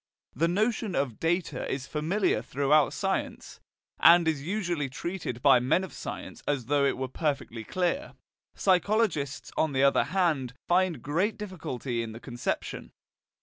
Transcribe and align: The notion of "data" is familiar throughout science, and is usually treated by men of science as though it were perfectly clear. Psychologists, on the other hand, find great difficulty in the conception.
The 0.35 0.47
notion 0.47 0.95
of 0.95 1.19
"data" 1.19 1.71
is 1.71 1.85
familiar 1.85 2.41
throughout 2.41 2.91
science, 2.91 3.59
and 3.99 4.27
is 4.27 4.41
usually 4.41 4.89
treated 4.89 5.43
by 5.43 5.59
men 5.59 5.83
of 5.83 5.93
science 5.93 6.41
as 6.47 6.65
though 6.65 6.85
it 6.85 6.97
were 6.97 7.07
perfectly 7.07 7.63
clear. 7.63 8.15
Psychologists, 8.55 9.51
on 9.57 9.73
the 9.73 9.83
other 9.83 10.05
hand, 10.05 10.55
find 10.67 11.03
great 11.03 11.37
difficulty 11.37 12.01
in 12.01 12.13
the 12.13 12.19
conception. 12.19 12.93